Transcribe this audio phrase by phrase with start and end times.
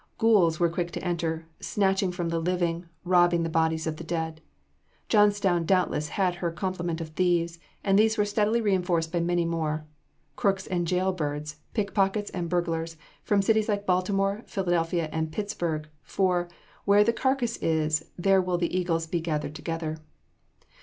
[0.17, 4.41] Ghouls were quick to enter, snatching from the living, robbing the bodies of the dead.
[5.09, 9.85] Johnstown doubtless had her complement of thieves, and these were speedily reinforced by many more
[10.35, 16.49] crooks and jailbirds, pickpockets and burglars, from cities like Baltimore, Philadelphia and Pittsburg; for
[16.83, 19.97] "where the carcass is, there will the eagles be gathered together."